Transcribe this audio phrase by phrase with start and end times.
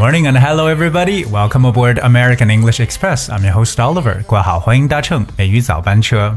[0.00, 1.26] morning and hello everybody.
[1.26, 3.28] Welcome aboard American English Express.
[3.28, 4.22] I'm your host Oliver.
[4.22, 6.34] 挂好，欢迎搭乘美语早班车。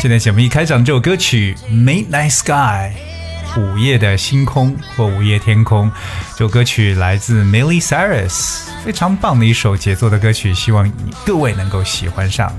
[0.00, 2.90] 今天节目一开场，这首歌曲《Midnight Sky》
[3.60, 5.88] 午夜的星空或午夜天空，
[6.32, 10.90] 这首歌曲来自 Miley Cyrus，非常棒的一首杰作的歌曲，希望
[11.24, 12.52] 各位能够喜欢上。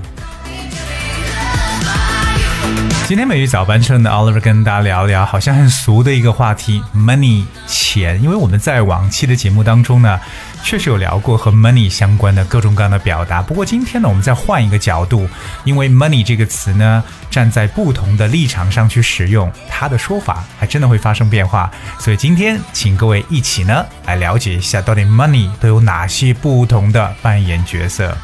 [3.06, 7.44] 今天美语早班车呢，Oliver 跟大家聊聊好像很俗的一个话题，money
[7.90, 8.22] 钱。
[8.22, 10.20] 因为我们在往期的节目当中呢，
[10.62, 13.42] 确实有聊过和 money 相关的各种各样的表达。
[13.42, 15.28] 不过今天呢，我们再换一个角度，
[15.64, 21.70] 因为 money 这个词呢，站在不同的立场上去使用，它的说法还真的会发生变化。
[21.98, 28.16] 所以今天请各位一起呢，来了解一下到底 money 都有哪些不同的扮演角色。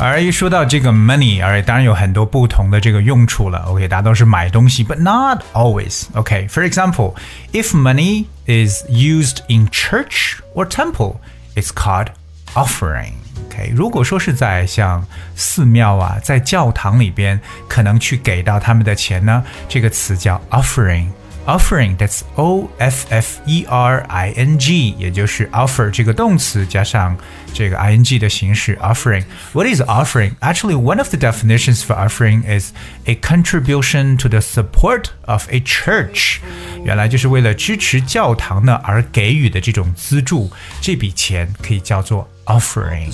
[0.00, 3.60] 而一说到这个 money，而当然有很多不同的这个用处了。
[3.60, 6.04] OK，大家都是买东西，but not always.
[6.12, 7.14] OK, for example,
[7.52, 11.16] if money is used in church or temple,
[11.54, 12.08] it's called
[12.54, 13.12] offering.
[13.48, 21.06] OK，如果说是在像寺庙啊，在教堂里边，可能去给到他们的钱呢，这个词叫 offering。
[21.46, 27.16] offering that's O F F E R I N G，也就是 offer 这个动词加上
[27.54, 30.32] 这个 I N G 的形式 offering。What is offering?
[30.40, 32.72] Actually, one of the definitions for offering is
[33.04, 36.38] a contribution to the support of a church。
[36.84, 43.11] 原来就是为了支持教堂呢而给予的这种资助，这笔钱可以叫做 offering。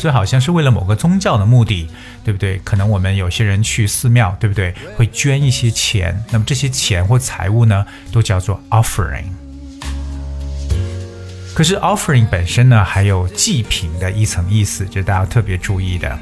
[0.00, 1.88] 这好像是为了某个宗教的目的，
[2.24, 2.58] 对不对？
[2.64, 4.74] 可能我们有些人去寺庙，对不对？
[4.96, 9.24] 会捐一些钱，那么这些钱或财物呢，都叫做 offering。
[11.54, 16.18] 可是 offering 本身呢，还有祭品的一层意思，就大家特别注意的。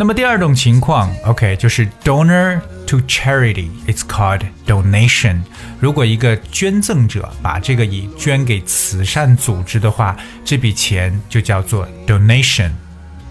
[0.00, 3.70] 那么第二种情况，OK，就是 donor to charity.
[3.86, 5.40] It's called donation.
[5.80, 12.70] 如果一个捐赠者把这个以捐给慈善组织的话，这笔钱就叫做 donation.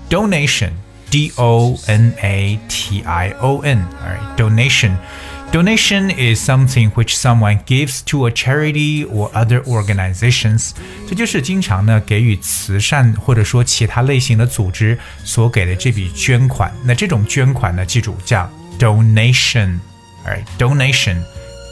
[0.10, 0.72] Donation.
[1.12, 3.86] D O N A T I O N.
[5.50, 6.10] Alright, donation.
[6.10, 10.72] Donation is something which someone gives to a charity or other organizations。
[11.08, 16.74] 这就是经常呢给予慈善或者说其他类型的组织所给的这笔捐款。
[16.84, 18.50] 那这种捐款呢，记住叫
[18.80, 21.18] donation。Alright, donation.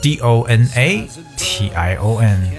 [0.01, 2.51] D O N A T I O N。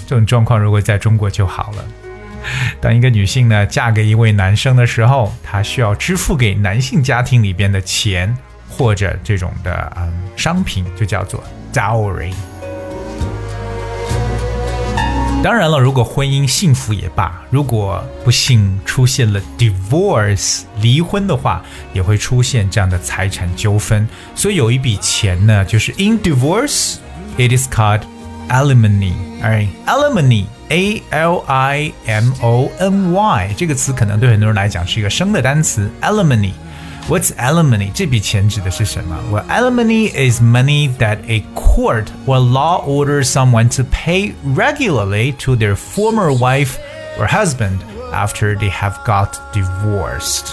[0.09, 1.85] 这种状况如果在中国就好了。
[2.82, 8.36] 当一个女性呢嫁给一位男生的时候，她需要支付给男性家庭里边的钱
[8.70, 12.34] 或者这种的嗯商品，就叫做 dowry。
[15.44, 21.64] 当然了，如果婚姻幸福也罢，如果不幸出现了 divorce 离婚的话，
[21.94, 24.08] 也会出现这样的财产纠纷。
[24.34, 28.02] 所以有一笔钱呢，就是 in divorce，it is called
[28.50, 29.14] alimony。
[29.44, 30.46] Alright, alimony。
[30.69, 37.91] A L I M O N Y 这个词可能对很多人来讲是一个生的单词，alimony。What's alimony？
[37.93, 39.17] 这笔钱指的是什么？
[39.33, 45.75] Well, alimony is money that a court or law orders someone to pay regularly to their
[45.75, 46.75] former wife
[47.19, 47.79] or husband
[48.13, 50.53] after they have got divorced。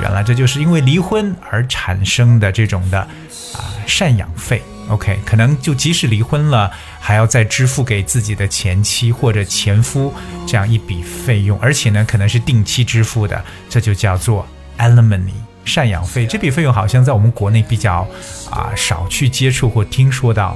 [0.00, 4.62] 原来这就是因为离婚而产生的这种的啊赡养费。
[4.87, 10.13] OK，可能就即使离婚了，还要再支付给自己的前妻或者前夫
[10.45, 14.47] 这样一笔费用，而且呢，可能是定期支付的，这就叫做
[14.77, 15.33] alimony
[15.65, 16.27] 赡养费。
[16.27, 18.07] 这笔费用好像在我们国内比较
[18.51, 20.55] 啊少去接触或听说到，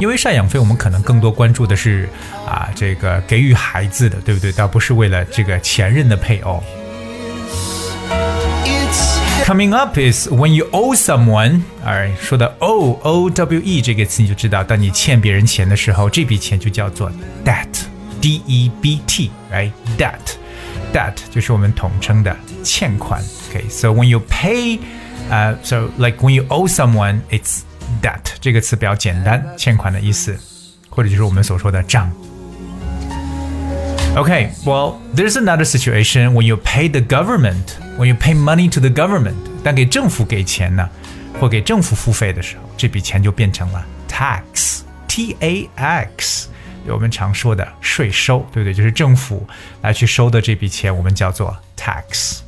[0.00, 2.08] 因为赡养费我们可能更多关注的是
[2.46, 4.50] 啊这个给予孩子的，对不对？
[4.52, 6.64] 倒不是为了这个前任的配偶。
[9.45, 17.09] Coming up is when you owe someone，哎，说到 owe o w e 这个词，你就知道，当你欠别人钱的时候，这笔钱就叫做
[17.45, 24.77] debt，d e b t，right？debt，debt 就是我们统称的欠款 Okay, so when you pay,
[25.31, 27.61] uh, so like when you owe someone, it's
[28.01, 30.37] debt 这个词比较简单，欠款的意思，
[30.89, 32.11] 或者就是我们所说的账。
[34.14, 38.78] Okay, well, there's another situation when you pay the government, when you pay money to
[38.78, 40.86] the government，但给政府给钱呢，
[41.40, 46.48] 或给政府付费的时候，这笔钱就变成了 tax，t a x，
[46.86, 48.74] 我们常说的税收，对不对？
[48.74, 49.46] 就是政府
[49.80, 52.40] 来去收的这笔钱，我们叫做 tax。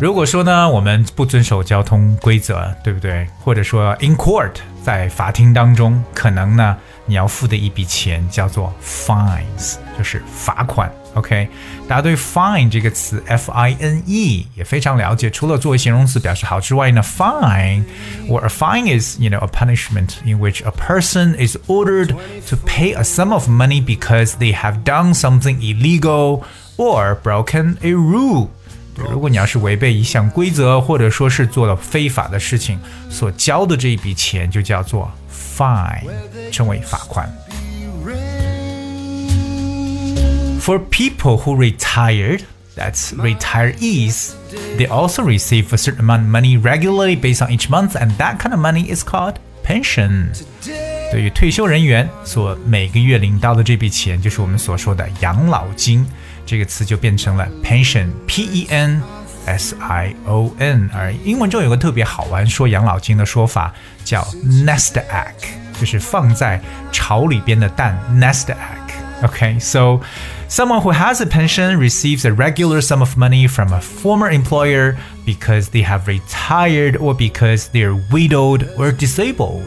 [0.00, 3.26] 如果说呢，我们不遵守交通规则，对不对？
[3.44, 6.78] 或者说 in court，在法庭当中，可能呢。
[7.05, 10.91] 你要付的一笔钱叫做 fines，就是罚款。
[11.13, 11.49] OK，
[11.89, 15.29] 大家对 fine 这个词 F I N E 也非常了解。
[15.29, 17.83] 除了作为形容词表示好之外呢，fine
[18.29, 22.15] or a fine is you know a punishment in which a person is ordered
[22.47, 26.43] to pay a sum of money because they have done something illegal
[26.77, 28.47] or broken a rule。
[28.95, 32.79] 对，如果你要是违背一项规则，或者说是做了非法的事情，
[33.09, 35.11] 所交的这一笔钱就叫做
[35.55, 36.05] fine，
[36.51, 37.29] 称为罚款。
[40.59, 42.41] For people who retired,
[42.75, 44.33] that's retirees,
[44.77, 48.37] they also receive a certain amount of money regularly based on each month, and that
[48.37, 50.27] kind of money is called pension.
[51.11, 56.05] 对于退休人员所每个月领到的这笔钱，就是我们所说的养老金，
[56.45, 59.01] 这个词就变成了 pension，p e n
[59.45, 60.89] s i o n。
[60.93, 63.73] 而英文中有个特别好玩说养老金的说法，
[64.03, 65.33] 叫 nest egg，
[65.79, 69.99] 就是放在巢里边的蛋 nest egg。Okay, so
[70.49, 74.95] someone who has a pension receives a regular sum of money from a former employer
[75.27, 79.61] because they have retired or because they're widowed or disabled.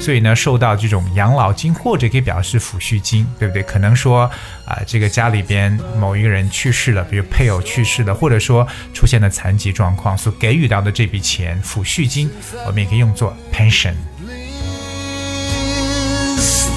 [0.00, 3.62] 所以呢，受到这种养老金或者可以表示抚恤金，对不对？
[3.62, 4.22] 可能说
[4.64, 12.30] 啊，这个家里边某一个人去世了，比如配偶去世了，或者说出现了残疾状况，所给予到的这笔钱抚恤金，
[12.66, 13.92] 我们也可以用作 pension。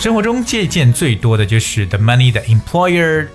[0.02, 3.26] 生活中借鉴最多的就是 the money the employer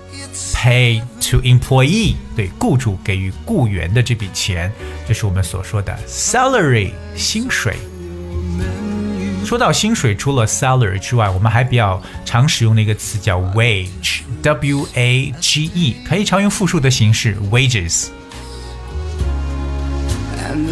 [0.53, 4.71] pay to employee，对雇主给予雇员的这笔钱，
[5.07, 7.75] 就是我们所说的 salary 薪水。
[9.49, 18.09] 说到薪水，除了 salary 之外，我们还比较常使用的一个词叫 wage，w a g e，可以常用复数的形式 wages。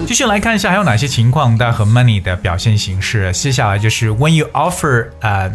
[0.06, 3.32] 继续来看一下还有哪些情况它和 money 的表现形式。
[3.34, 5.50] 接下来就是 when you offer，呃、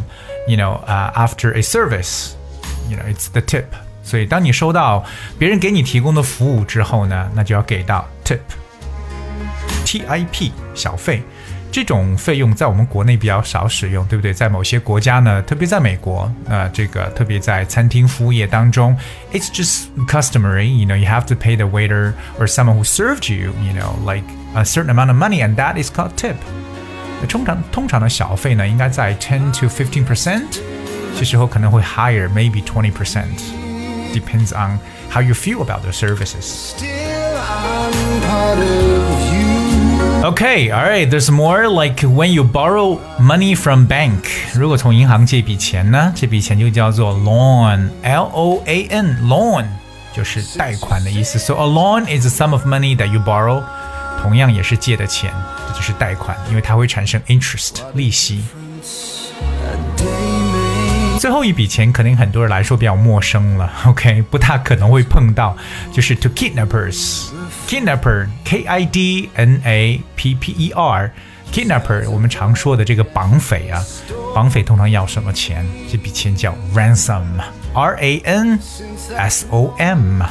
[0.49, 3.67] uh,，you know，呃、uh,，after a service，you know，it's the tip。
[4.03, 5.05] 所以当你收到
[5.39, 11.23] 别人给你提供的服务之后呢，那就要给到 tip，t i p 小费。
[11.72, 14.34] 这种费用在我们国内比较少使用，对不对？
[14.34, 18.98] 在某些国家呢，特别在美国，呃，这个特别在餐厅服务业当中，
[19.32, 20.66] it's just customary.
[20.66, 23.52] You know, you have to pay the waiter or someone who served you.
[23.64, 24.24] You know, like
[24.56, 26.36] a certain amount of money, and that is called tip.
[27.28, 30.60] 通常通常的小费呢，应该在 ten to fifteen percent，
[31.18, 33.42] 这时候可能会 higher, maybe twenty percent.
[34.14, 34.80] Depends on
[35.12, 36.74] how you feel about the services.
[40.24, 41.10] Okay, all right.
[41.10, 44.26] There's more like when you borrow money from bank.
[44.54, 47.90] 如果从银行借笔钱呢，这笔钱就叫做 loan.
[48.04, 49.18] L O A N.
[49.26, 49.66] Loan
[50.14, 51.40] 就是贷款的意思。
[51.40, 53.64] So a loan is a sum of money that you borrow.
[54.22, 55.32] 同样也是借的钱，
[55.68, 58.44] 这就是贷款，因为它会产生 interest 利息。
[61.22, 65.58] 最后一笔钱可能很多人来说比较陌生了，OK，不大可能会碰到，
[65.92, 71.12] 就是 to kidnappers。kidnapper K I D N A P P E R
[71.52, 73.84] kidnapper 我们常说的这个绑匪啊，
[74.34, 75.66] 绑匪通常要什么钱？
[75.92, 77.26] 这笔钱叫 ransom
[77.74, 78.60] R A N
[79.16, 80.22] S O M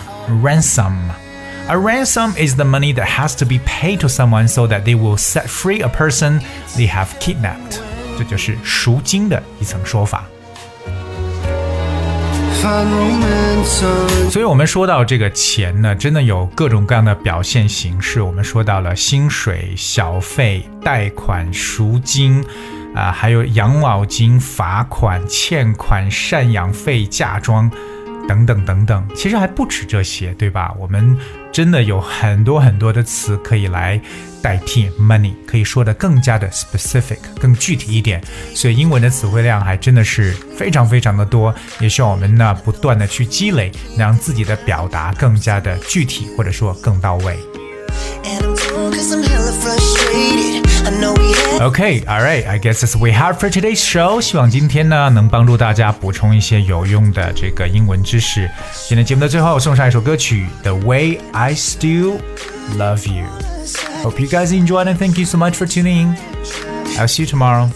[0.43, 4.95] ransom。A ransom is the money that has to be paid to someone so that they
[4.97, 6.41] will set free a person
[6.77, 7.81] they have kidnapped。
[8.17, 10.25] 这就是赎金的一层说法。
[14.30, 18.22] 所以，我们说到这个钱呢，真的有各种各样的表现形式。
[18.22, 22.46] 我们说到了薪水、小费、贷款、赎金，
[22.94, 27.70] 啊，还有养老金、罚款、欠款、赡养费、嫁妆。
[28.28, 30.72] 等等等等，其实还不止这些，对吧？
[30.80, 31.18] 我们
[31.52, 34.00] 真的有很多很多的词可以来
[34.42, 38.22] 代替 money，可以说的更加的 specific，更具体一点。
[38.56, 47.38] 所以英文的词汇量还真的是非常非常的多，也希望我们呢不断的去积累，能让自己的表达更加的具体，或者说更到位。
[51.60, 54.20] Okay，all right，I guess this we have for today's show。
[54.22, 58.50] 希望今天呢能帮助大家补充一些有用的这个英文知识。
[58.88, 62.20] 今天节目的最后送上一首歌曲《The Way I Still
[62.78, 63.26] Love You》。
[64.02, 66.16] Hope you guys enjoyed and thank you so much for tuning in.
[66.98, 67.70] I'll see you tomorrow.